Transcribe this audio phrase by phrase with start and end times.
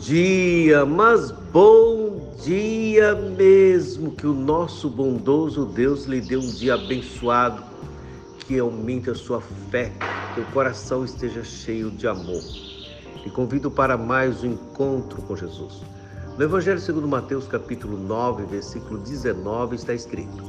[0.00, 4.12] dia, mas bom dia mesmo.
[4.12, 7.62] Que o nosso bondoso Deus lhe dê um dia abençoado,
[8.46, 9.92] que aumente a sua fé,
[10.34, 12.42] que o coração esteja cheio de amor.
[13.22, 15.82] Te convido para mais um encontro com Jesus.
[16.38, 20.42] No Evangelho segundo Mateus, capítulo 9, versículo 19, está escrito: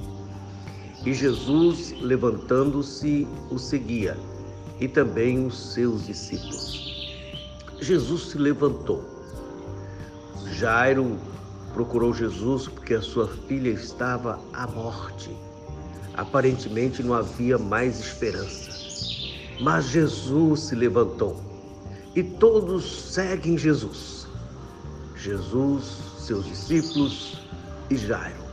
[1.06, 4.18] E Jesus, levantando-se, o seguia,
[4.80, 6.91] e também os seus discípulos.
[7.82, 9.04] Jesus se levantou.
[10.52, 11.18] Jairo
[11.74, 15.36] procurou Jesus porque a sua filha estava à morte.
[16.14, 18.70] Aparentemente não havia mais esperança.
[19.60, 21.42] Mas Jesus se levantou
[22.16, 24.28] e todos seguem Jesus.
[25.16, 27.42] Jesus, seus discípulos
[27.90, 28.44] e Jairo.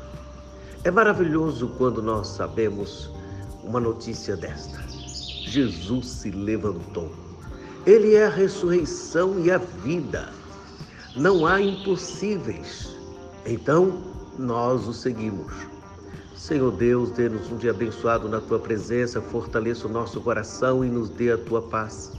[0.85, 3.11] É maravilhoso quando nós sabemos
[3.63, 4.83] uma notícia desta.
[4.89, 7.28] Jesus se levantou.
[7.89, 10.29] Ele é a ressurreição e a vida.
[11.17, 12.95] Não há impossíveis.
[13.47, 14.03] Então,
[14.39, 15.51] nós o seguimos.
[16.37, 21.09] Senhor Deus, dê-nos um dia abençoado na tua presença, fortaleça o nosso coração e nos
[21.09, 22.13] dê a tua paz.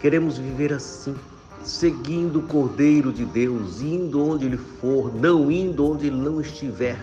[0.00, 1.14] Queremos viver assim,
[1.62, 6.98] seguindo o Cordeiro de Deus, indo onde ele for, não indo onde ele não estiver.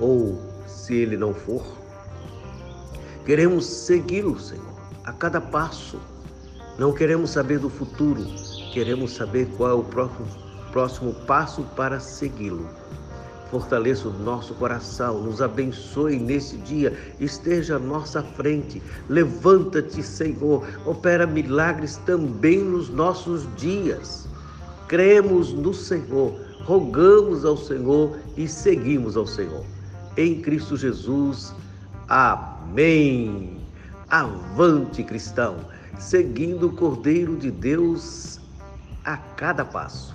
[0.00, 1.64] Ou, se ele não for,
[3.24, 6.00] queremos segui-lo, Senhor, a cada passo
[6.78, 8.22] não queremos saber do futuro,
[8.72, 10.26] queremos saber qual é o próximo,
[10.72, 12.68] próximo passo para segui-lo.
[13.50, 18.82] Fortaleça o nosso coração, nos abençoe nesse dia, esteja à nossa frente.
[19.08, 24.28] Levanta-te, Senhor, opera milagres também nos nossos dias.
[24.86, 29.64] Cremos no Senhor, rogamos ao Senhor e seguimos ao Senhor.
[30.16, 31.54] Em Cristo Jesus.
[32.08, 33.60] Amém.
[34.10, 35.56] Avante, cristão
[35.98, 38.40] seguindo o Cordeiro de Deus
[39.04, 40.14] a cada passo.